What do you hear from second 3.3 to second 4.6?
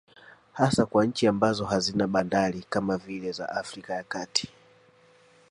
za Afrika ya kati